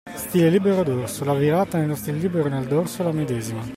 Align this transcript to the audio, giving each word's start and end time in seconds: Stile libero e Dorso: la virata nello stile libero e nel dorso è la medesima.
Stile 0.15 0.49
libero 0.49 0.81
e 0.81 0.83
Dorso: 0.83 1.23
la 1.23 1.35
virata 1.35 1.77
nello 1.77 1.93
stile 1.93 2.17
libero 2.17 2.47
e 2.47 2.49
nel 2.49 2.65
dorso 2.65 3.03
è 3.03 3.05
la 3.05 3.11
medesima. 3.11 3.61